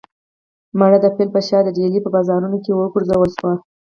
مړی 0.79 0.97
د 1.01 1.05
پیل 1.15 1.29
په 1.35 1.41
شا 1.47 1.59
د 1.63 1.69
ډیلي 1.77 1.99
په 2.03 2.09
بازارونو 2.15 2.57
کې 2.63 2.71
وګرځول 2.73 3.29
شو. 3.37 3.49